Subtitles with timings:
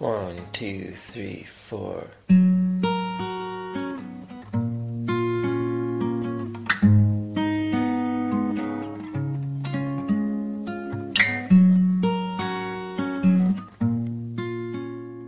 [0.00, 2.08] One, two, three, four.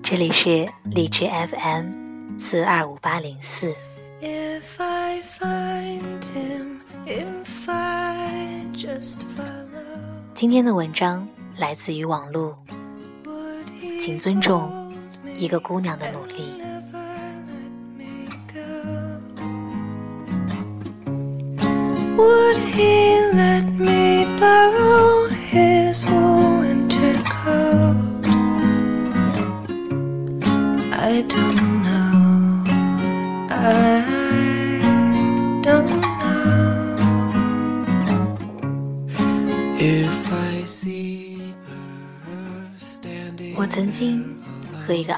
[0.02, 3.72] 这里是荔枝 FM 四二五八零四。
[4.20, 12.58] If I find him, if I just follow, 今天的文章来自于网络
[14.06, 14.70] 请尊重
[15.36, 16.65] 一个姑娘的努力。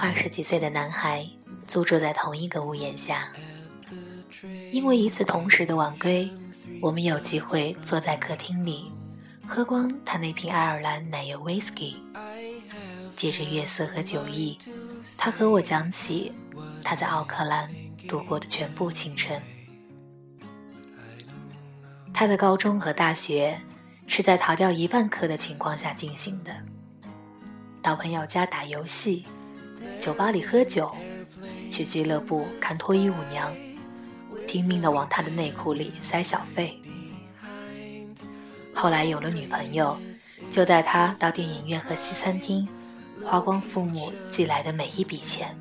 [0.09, 1.29] 二十几岁的男孩
[1.67, 3.29] 租住在同一个屋檐下，
[4.73, 6.33] 因为一次同时的晚归，
[6.81, 8.91] 我们有机会坐在客厅里，
[9.47, 11.97] 喝光他那瓶爱尔兰奶油 whisky。
[13.17, 14.57] 借着月色和酒意，
[15.19, 16.33] 他和我讲起
[16.83, 17.71] 他在奥克兰
[18.09, 19.39] 度过的全部青春。
[22.15, 23.61] 他的高中和大学
[24.07, 26.57] 是在逃掉一半课的情况下进行的。
[27.83, 29.27] 到朋友家打游戏，
[29.99, 30.91] 酒吧里喝酒，
[31.71, 33.55] 去俱乐部看脱衣舞娘，
[34.47, 36.81] 拼命地往他的内裤里塞小费。
[38.75, 39.99] 后来有了女朋友，
[40.51, 42.69] 就带他到电影院和西餐厅，
[43.25, 45.59] 花光父母寄来的每一笔钱。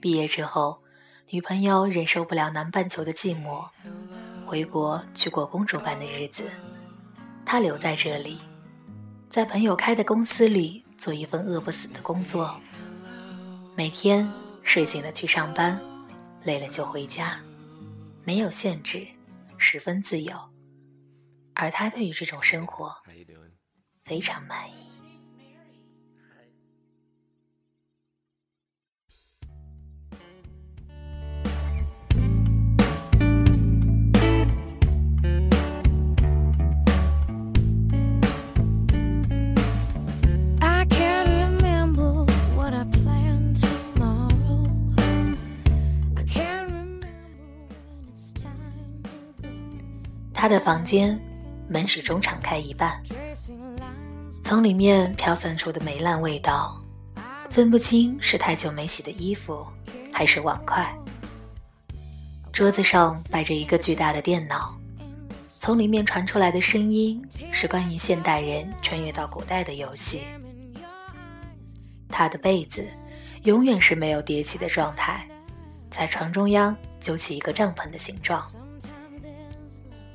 [0.00, 0.78] 毕业之后，
[1.30, 3.66] 女朋友忍受不了南半球的寂寞，
[4.46, 6.44] 回国去过公主般的日子，
[7.44, 8.38] 他留在这里。
[9.28, 12.60] 在朋友开的公司里做一份饿不死的工作，
[13.76, 14.28] 每天
[14.64, 15.80] 睡醒了去上班，
[16.44, 17.40] 累了就回家，
[18.24, 19.06] 没有限制，
[19.56, 20.36] 十分自由。
[21.54, 22.94] 而他对于这种生活
[24.04, 24.87] 非常满意。
[50.48, 51.20] 他的房间
[51.68, 52.98] 门始终敞开一半，
[54.42, 56.82] 从里面飘散出的霉烂味道，
[57.50, 59.66] 分不清是太久没洗的衣服，
[60.10, 60.90] 还是碗筷。
[62.50, 64.74] 桌子上摆着一个巨大的电脑，
[65.46, 67.22] 从里面传出来的声音
[67.52, 70.22] 是关于现代人穿越到古代的游戏。
[72.08, 72.86] 他的被子
[73.42, 75.28] 永远是没有叠起的状态，
[75.90, 78.42] 在床中央揪起一个帐篷的形状。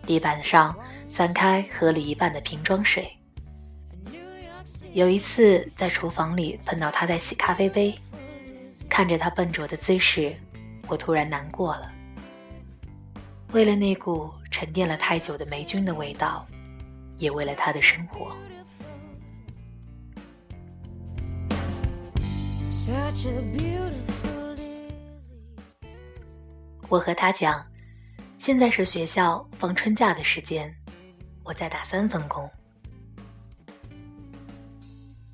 [0.06, 0.76] 地板上
[1.08, 3.12] 散开河里一半的瓶装水。
[4.92, 7.96] 有一次在厨房里碰到他在洗咖啡杯，
[8.90, 10.36] 看着他笨拙的姿势，
[10.88, 11.92] 我突然难过了。
[13.54, 16.46] 为了那股沉淀了太久的霉菌的味道，
[17.18, 18.36] 也为了他的生活。
[26.90, 27.66] 我和他讲，
[28.44, 30.76] 现在是学校放春假的时间，
[31.46, 32.52] 我在打三份工。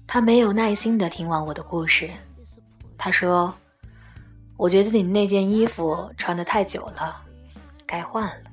[0.05, 2.07] 他没有耐心的听完我的故事，
[2.99, 3.51] 他说
[4.57, 7.19] ：“我觉得你那件衣服穿的太久了，
[7.83, 8.51] 该换了。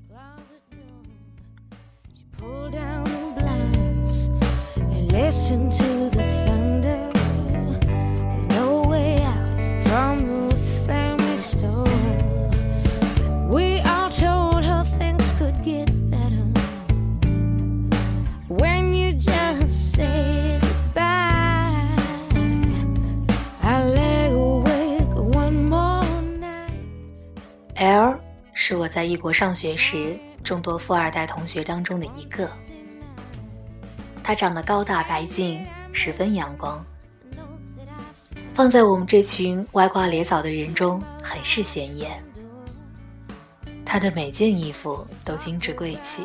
[28.97, 32.51] 在异国上学时众多富二代同学当中的一个。
[34.25, 35.63] 他长得高大白净，
[35.93, 36.83] 十分阳光，
[38.55, 42.25] 放在我们这群歪瓜裂枣的人中很是显眼。
[43.85, 46.25] 他的每件衣服都精致贵气，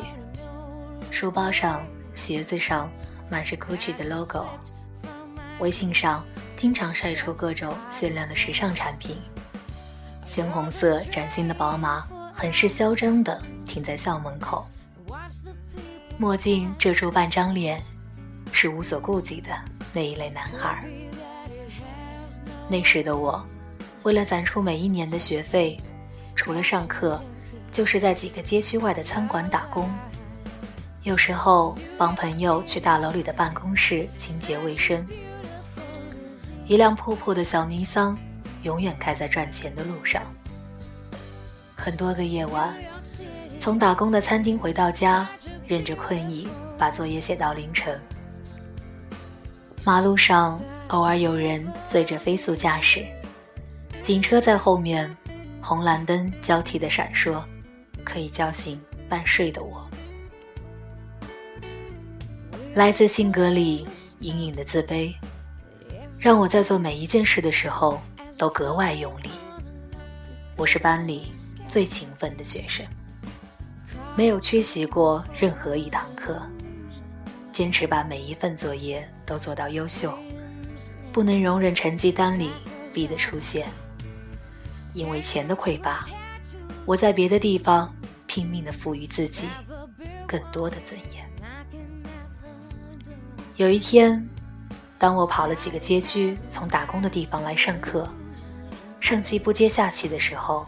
[1.11, 1.85] 书包上、
[2.15, 2.89] 鞋子上
[3.29, 4.45] 满是 GUCCI 的 logo，
[5.59, 6.23] 微信上
[6.55, 9.17] 经常晒出各种限量的时尚产品。
[10.25, 12.07] 鲜红色崭新的宝马
[12.41, 14.65] 很是嚣张地停在校门口，
[16.17, 17.79] 墨镜遮住半张脸，
[18.51, 19.49] 是无所顾忌的
[19.93, 20.83] 那一类男孩。
[22.67, 23.45] 那时的我，
[24.01, 25.79] 为了攒出每一年的学费，
[26.35, 27.21] 除了上课，
[27.71, 29.87] 就是在几个街区外的餐馆打工，
[31.03, 35.07] 有时候帮朋友去大楼里的办公室清洁卫生。
[36.65, 38.17] 一辆破破的小尼桑，
[38.63, 40.23] 永远开在赚钱的路上。
[41.83, 42.71] 很多个夜晚，
[43.59, 45.27] 从打工的餐厅回到家，
[45.65, 46.47] 忍着困意
[46.77, 47.99] 把作业写到凌晨。
[49.83, 53.03] 马路上偶尔有人醉着飞速驾驶，
[53.99, 55.17] 警车在后面，
[55.59, 57.41] 红蓝灯交替的闪烁，
[58.03, 58.79] 可以叫醒
[59.09, 59.89] 半睡的我。
[62.75, 63.87] 来自性格里
[64.19, 65.11] 隐隐的自卑。
[66.19, 67.99] 让我在做每一件事的时候
[68.37, 69.31] 都格外用力。
[70.55, 71.31] 我是班里
[71.71, 72.85] 最勤奋的学生，
[74.13, 76.37] 没有缺席过任何一堂课，
[77.53, 80.13] 坚持把每一份作业都做到优秀，
[81.13, 82.51] 不能容忍成绩单里
[82.93, 83.69] B 的出现。
[84.91, 86.05] 因为钱的匮乏，
[86.85, 87.95] 我在别的地方
[88.27, 89.47] 拼命地赋予自己
[90.27, 91.25] 更多的尊严。
[93.55, 94.27] 有一天。
[94.99, 98.07] 当我跑了几个街区，从打工的地方来上课，
[98.99, 100.67] 上气不接下气的时候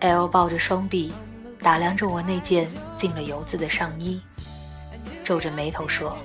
[0.00, 1.12] ，L 抱着双臂，
[1.60, 4.20] 打量着我那件进了油渍的上衣，
[5.24, 6.16] 皱着眉头说：“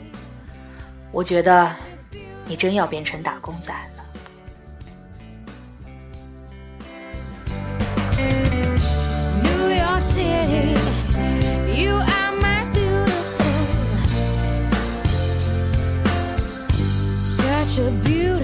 [1.11, 1.71] 我觉得
[2.45, 3.79] 你真要变成打工仔了。”
[17.77, 18.34] a beautiful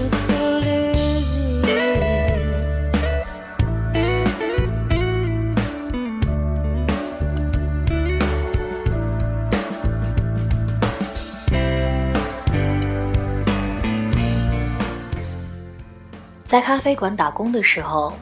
[16.52, 18.12] 在咖啡馆打工的时候，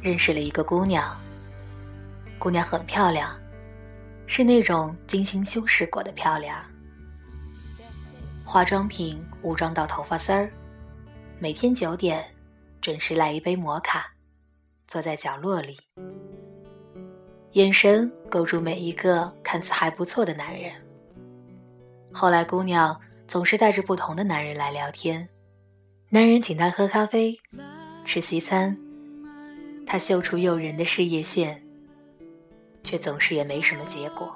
[0.00, 1.04] 认识了一个姑娘。
[2.38, 3.36] 姑娘很漂亮，
[4.24, 6.56] 是那种精心修饰过的漂亮。
[8.44, 10.48] 化妆品武装到头发丝儿，
[11.40, 12.24] 每天九点
[12.80, 14.06] 准时来一杯摩卡，
[14.86, 15.76] 坐在角落里，
[17.54, 20.70] 眼神勾住每一个看似还不错的男人。
[22.12, 22.96] 后来，姑娘
[23.26, 25.28] 总是带着不同的男人来聊天，
[26.10, 27.36] 男人请她喝咖啡、
[28.04, 28.76] 吃西餐，
[29.86, 31.62] 他秀出诱人的事业线，
[32.82, 34.34] 却总是也没什么结果。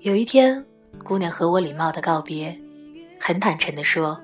[0.00, 0.64] 有一天。
[1.04, 2.58] 姑娘和我礼貌的告别，
[3.20, 4.18] 很坦诚的说：“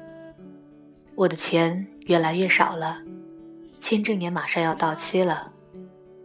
[1.14, 3.00] 我的钱越来越少了，
[3.78, 5.52] 签证也马上要到期了，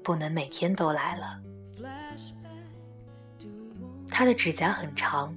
[0.01, 1.37] 不能每天都来了。”
[4.09, 5.35] 她的指甲很长，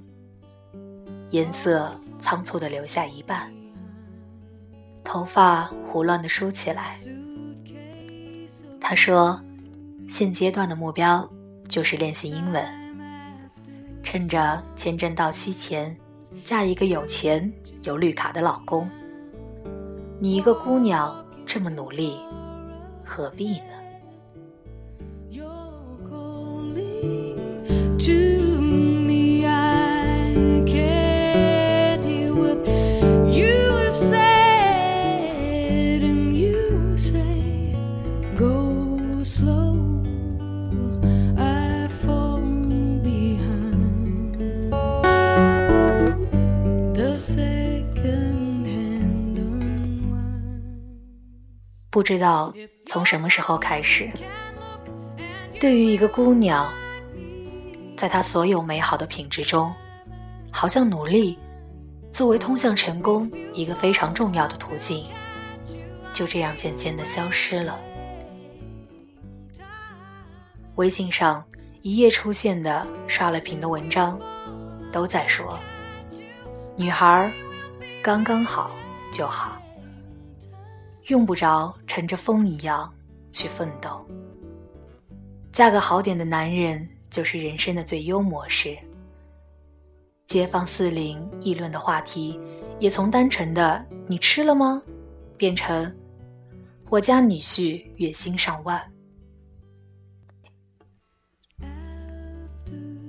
[1.29, 3.51] 颜色仓促的留下一半，
[5.03, 6.95] 头发胡乱的梳起来。
[8.79, 9.39] 他说
[10.09, 11.29] ：“现阶段的目标
[11.67, 12.63] 就是练习英文。”
[14.03, 15.95] 趁着签证到期前，
[16.43, 17.51] 嫁一个有钱
[17.83, 18.89] 有绿卡的老公。
[20.19, 22.17] 你一个姑娘这么努力，
[23.05, 23.80] 何必呢？
[51.89, 52.53] 不知道
[52.85, 54.09] 从什么时候开始，
[55.59, 56.69] 对于一个姑娘，
[57.95, 59.71] 在她所有美好的品质中，
[60.51, 61.37] 好像努力
[62.11, 65.05] 作为通向成功一个非常重要的途径，
[66.13, 67.90] 就这样渐渐的消失了。
[70.75, 71.43] 微信上
[71.81, 74.19] 一夜出现的刷了屏的文章，
[74.91, 75.59] 都在说
[76.77, 77.31] ：“女孩
[78.01, 78.71] 刚刚好
[79.11, 79.61] 就好。”
[81.07, 82.91] 用不着乘着风一样
[83.31, 84.05] 去奋斗，
[85.51, 88.77] 嫁个好点的男人就是人生的最优模式。
[90.27, 92.39] 街坊四邻议论的话题，
[92.79, 94.81] 也从单纯的“你吃了吗”
[95.35, 95.93] 变成
[96.89, 98.81] “我家女婿月薪上万”。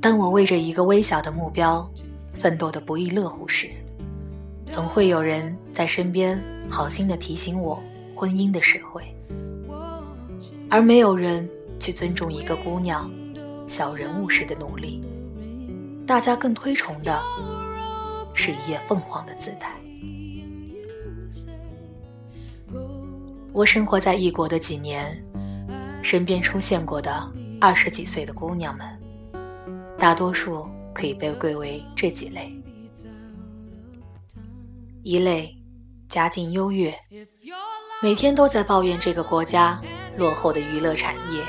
[0.03, 1.89] 当我为着一个微小的目标
[2.35, 3.71] 奋斗的不亦乐乎时，
[4.67, 7.81] 总会有人在身边好心的提醒我
[8.13, 9.01] 婚姻的实惠，
[10.69, 13.09] 而没有人去尊重一个姑娘
[13.69, 15.01] 小人物式的努力。
[16.05, 17.23] 大家更推崇的
[18.35, 19.71] 是一夜凤凰的姿态。
[23.53, 25.17] 我生活在异国的几年，
[26.03, 28.85] 身边出现过的二十几岁的姑娘们，
[30.03, 32.53] 大多数可以被归为这几类：
[35.05, 35.57] 一类
[36.09, 36.93] 家境优越，
[38.03, 39.81] 每天都在抱怨这个国家
[40.17, 41.45] 落后的娱乐产业；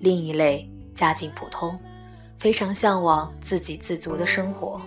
[0.00, 1.78] 另一类家境普通，
[2.38, 4.80] 非常向往自给自足的生活，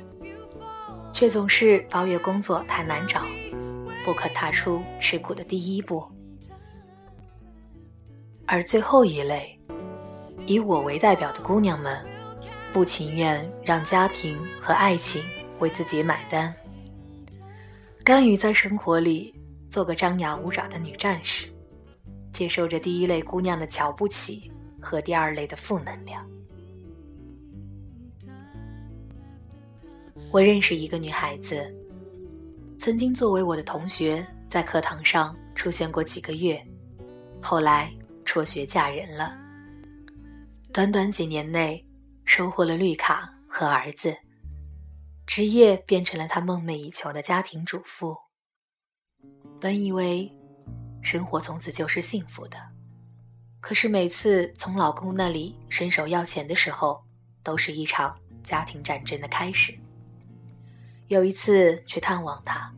[1.12, 3.22] 却总是抱怨工作太难找。
[4.04, 6.04] 不肯踏出吃苦的第一步，
[8.48, 9.60] 而最后一类，
[10.48, 12.04] 以我为代表的姑娘们，
[12.76, 15.24] 不情愿让家庭和爱情
[15.62, 16.54] 为自己买单，
[18.04, 19.34] 甘于在生活里
[19.70, 21.48] 做个张牙舞爪的女战士，
[22.34, 24.52] 接受着第一类姑娘的瞧不起
[24.82, 26.30] 和第二类的负能量。
[30.30, 31.74] 我认识一个女孩子。
[32.78, 36.62] 曾经作为我的同学，在课堂上出现过几个月，
[37.42, 37.90] 后来
[38.26, 39.34] 辍学嫁人了。
[40.74, 41.82] 短短几年内，
[42.26, 44.18] 收获了绿卡和儿子，
[45.26, 48.18] 职业变成了她梦寐以求的家庭主妇。
[49.62, 50.32] 本以为
[51.02, 52.58] 生活从此就是幸福的，
[53.62, 57.04] 可是每次从老公那里伸手要钱的时候，
[57.42, 59.78] 都是一场家庭战争的开始。
[61.08, 62.74] 有一次去探望他，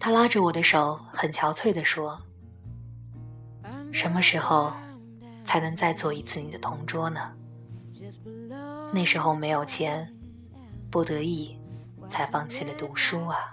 [0.00, 2.20] 他拉着我的手，很憔悴地说
[3.92, 4.74] ：“什么时候
[5.44, 7.30] 才能再做一次你的同桌呢？”
[8.92, 10.08] 那时候没有钱，
[10.90, 11.56] 不得已
[12.08, 13.52] 才放弃了读书啊。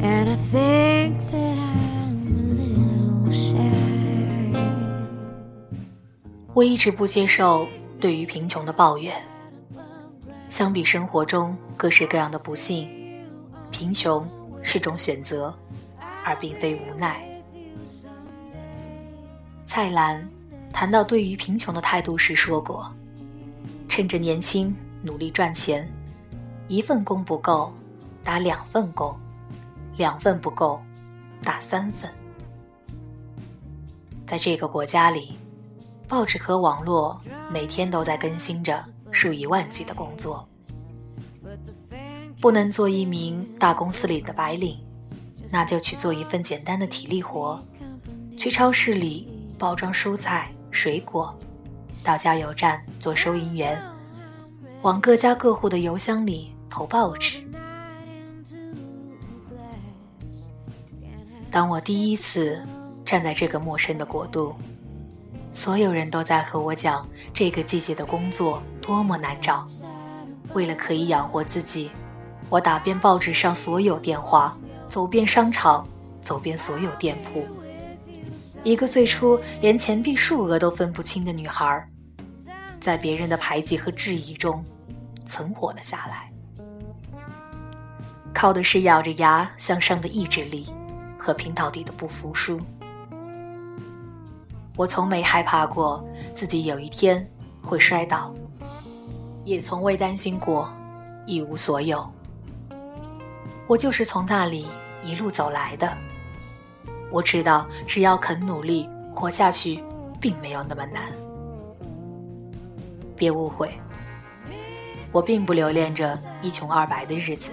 [0.00, 3.58] And I think that I'm a little shy.
[6.54, 7.68] 我一直不接受
[8.00, 9.14] 对于贫穷的抱怨。
[10.48, 12.88] 相比生活中各式各样的不幸，
[13.70, 14.26] 贫穷
[14.62, 15.54] 是种选择，
[16.24, 17.22] 而并非无奈。
[19.66, 20.26] 蔡澜
[20.72, 22.90] 谈到对于贫穷的态度时说过
[23.88, 25.86] ：“趁着年轻，努力赚钱，
[26.66, 27.72] 一份工不够，
[28.24, 29.14] 打两份工。”
[29.98, 30.80] 两份不够，
[31.42, 32.08] 打三份。
[34.24, 35.36] 在这个国家里，
[36.06, 37.20] 报纸和网络
[37.52, 38.84] 每天都在更新着
[39.18, 40.48] 数以万计的工作。
[42.40, 44.78] 不能做一名大公司里的白领，
[45.50, 47.60] 那就去做一份简单的体力活，
[48.36, 51.36] 去超市里包装蔬菜水果，
[52.04, 53.82] 到加油站做收银员，
[54.82, 57.42] 往各家各户的邮箱里投报纸。
[61.50, 62.64] 当我第一次
[63.04, 64.54] 站在这个陌生的国度，
[65.58, 69.64] 所有人都在和我讲这个季节的工作多么难找。
[70.54, 71.90] 为了可以养活自己，
[72.48, 75.84] 我打遍报纸上所有电话，走遍商场，
[76.22, 77.44] 走遍所有店铺。
[78.62, 81.84] 一个最初连钱币数额都分不清的女孩，
[82.78, 84.64] 在别人的排挤和质疑中
[85.26, 86.32] 存活了下来，
[88.32, 90.68] 靠的是咬着牙向上的意志力。
[91.18, 92.60] 和拼到底的不服输，
[94.78, 97.28] 我从没害怕过自己有一天
[97.64, 98.32] 会摔倒，
[99.44, 100.72] 也从未担心过
[101.26, 102.08] 一无所有。
[103.66, 104.68] 我就是从那里
[105.02, 105.92] 一路走来的。
[107.10, 109.82] 我知道，只要肯努力，活下去
[110.20, 111.02] 并没有那么难。
[113.16, 113.76] 别误会，
[115.10, 117.50] 我并不留恋着一穷二白的日子。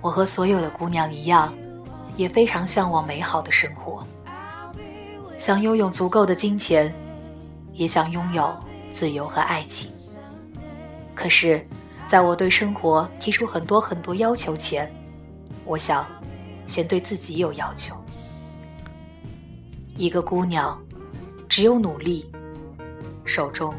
[0.00, 1.52] 我和所有的姑娘一样。
[2.16, 4.06] 也非常向往美好的生活，
[5.44, 6.90] 想拥有足够的金钱，
[7.74, 8.50] 也想拥有
[8.90, 9.92] 自由和爱情。
[11.14, 11.62] 可是，
[12.06, 14.90] 在我对生活提出很多很多要求前，
[15.66, 16.06] 我想
[16.64, 17.94] 先对自己有要求。
[19.98, 20.82] 一个姑娘，
[21.46, 22.32] 只有努力，
[23.26, 23.74] 手中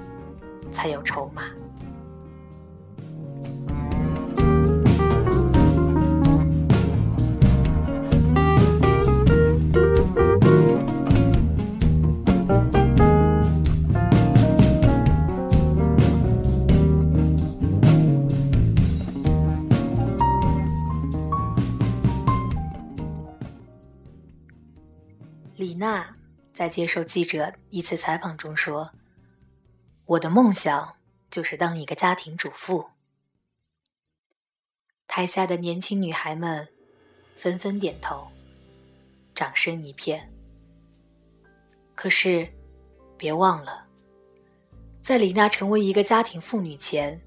[0.72, 1.46] 才有筹码。
[26.56, 28.90] 在接受记者一次采访中说
[30.08, 30.96] ：“我的梦想
[31.30, 32.92] 就是当一个家庭主妇。”
[35.06, 36.66] 台下的年轻女孩们
[37.36, 38.30] 纷纷点头，
[39.34, 40.32] 掌声一片。
[41.94, 42.48] 可是，
[43.18, 43.86] 别忘了，
[45.02, 47.20] 在李娜成为一个家庭妇女前，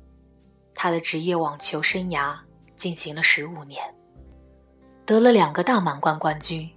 [0.75, 2.35] 她的职业网球生涯
[2.79, 3.95] 进行了十五年，
[5.05, 6.71] 得了两个大满贯冠军，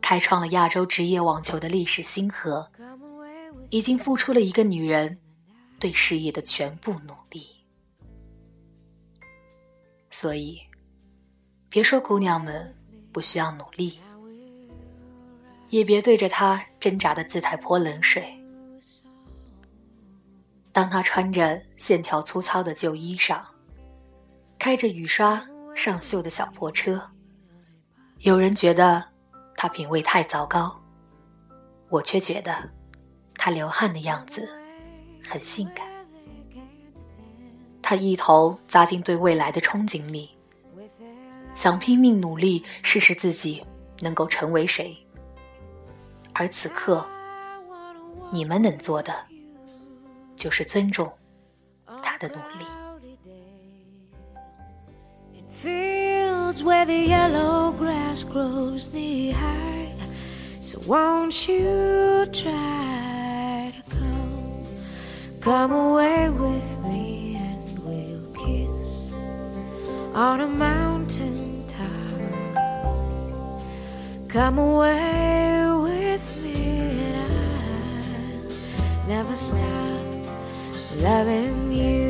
[0.00, 2.70] 开创了亚洲职业网球的历史星河，
[3.70, 5.18] 已经付出了一个女人
[5.78, 7.46] 对事业的全部努力。
[10.10, 10.60] 所以，
[11.68, 12.74] 别说姑娘们
[13.12, 13.98] 不需要努力。
[15.68, 18.28] 也别对着他挣扎的姿态泼冷水。
[20.72, 23.40] 当他穿着线条粗糙的旧衣裳，
[24.58, 25.40] 开着雨刷
[25.76, 27.00] 上锈的小破车，
[28.18, 29.04] 有人觉得
[29.62, 30.74] 他品味太糟糕，
[31.90, 32.70] 我却觉得
[33.34, 34.48] 他流汗的样子
[35.22, 35.86] 很性感。
[37.82, 40.30] 他一头扎进对未来的憧憬里，
[41.54, 43.62] 想拼命努力试试自己
[44.00, 44.96] 能够成为谁。
[46.32, 47.06] 而此刻，
[48.30, 49.14] 你们能做的，
[50.36, 51.12] 就是尊重
[52.02, 52.64] 他的努力。
[56.50, 59.94] Fields where the yellow grass grows knee high.
[60.60, 64.64] So won't you try to come,
[65.40, 69.12] come away with me and we'll kiss
[70.14, 72.20] on a mountain top.
[74.28, 77.16] Come away with me and
[78.42, 80.02] I'll never stop
[81.00, 82.09] loving you.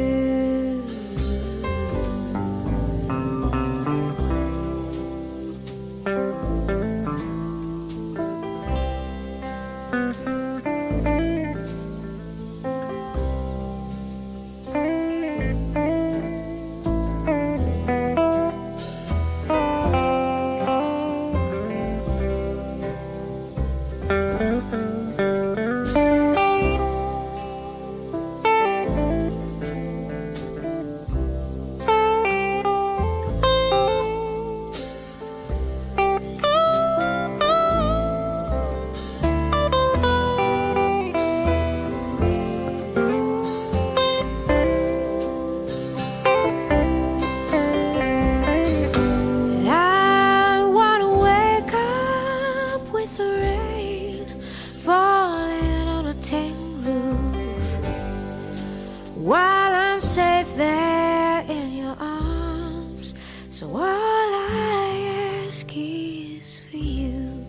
[63.60, 67.44] So all I ask is for you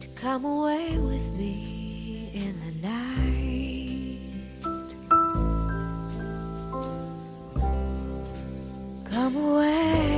[0.00, 4.20] to come away with me in the night.
[9.10, 10.11] Come away.